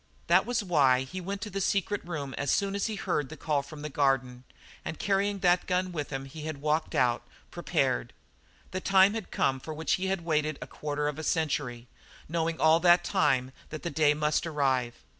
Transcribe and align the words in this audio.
That 0.25 0.47
was 0.47 0.63
why 0.63 1.01
he 1.01 1.21
went 1.21 1.41
to 1.41 1.51
the 1.51 1.61
secret 1.61 2.03
room 2.03 2.33
as 2.35 2.49
soon 2.49 2.73
as 2.73 2.87
he 2.87 2.95
heard 2.95 3.29
the 3.29 3.37
call 3.37 3.61
from 3.61 3.83
the 3.83 3.87
garden, 3.89 4.45
and 4.83 4.97
carrying 4.97 5.37
that 5.41 5.67
gun 5.67 5.91
with 5.91 6.09
him 6.09 6.25
he 6.25 6.45
had 6.47 6.59
walked 6.59 6.95
out, 6.95 7.21
prepared. 7.51 8.11
The 8.71 8.81
time 8.81 9.13
had 9.13 9.29
come 9.29 9.59
for 9.59 9.75
which 9.75 9.93
he 10.01 10.07
had 10.07 10.25
waited 10.25 10.57
a 10.59 10.65
quarter 10.65 11.07
of 11.07 11.19
a 11.19 11.23
century, 11.23 11.87
knowing 12.27 12.59
all 12.59 12.79
that 12.79 13.03
time 13.03 13.51
that 13.69 13.83
the 13.83 13.91
day 13.91 14.15
must 14.15 14.47
arrive. 14.47 14.95